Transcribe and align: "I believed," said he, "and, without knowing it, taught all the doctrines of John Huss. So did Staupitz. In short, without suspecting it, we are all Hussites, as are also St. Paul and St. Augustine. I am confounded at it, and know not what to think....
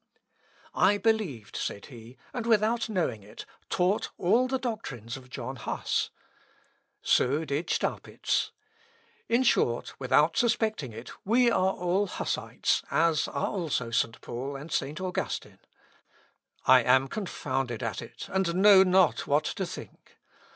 "I 0.73 0.97
believed," 0.97 1.55
said 1.55 1.85
he, 1.85 2.17
"and, 2.33 2.47
without 2.47 2.89
knowing 2.89 3.21
it, 3.21 3.45
taught 3.69 4.09
all 4.17 4.47
the 4.47 4.57
doctrines 4.57 5.15
of 5.15 5.29
John 5.29 5.57
Huss. 5.57 6.09
So 7.03 7.45
did 7.45 7.69
Staupitz. 7.69 8.51
In 9.29 9.43
short, 9.43 9.93
without 9.99 10.35
suspecting 10.37 10.91
it, 10.91 11.11
we 11.23 11.51
are 11.51 11.73
all 11.73 12.07
Hussites, 12.07 12.81
as 12.89 13.27
are 13.27 13.49
also 13.49 13.91
St. 13.91 14.19
Paul 14.21 14.55
and 14.55 14.71
St. 14.71 14.99
Augustine. 14.99 15.59
I 16.65 16.81
am 16.81 17.07
confounded 17.07 17.83
at 17.83 18.01
it, 18.01 18.27
and 18.29 18.55
know 18.55 18.81
not 18.81 19.27
what 19.27 19.43
to 19.43 19.67
think.... 19.67 20.17